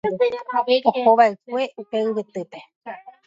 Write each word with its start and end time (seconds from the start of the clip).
ohova'ekue 0.97 1.63
upe 1.81 1.97
yvytýpe 2.07 2.59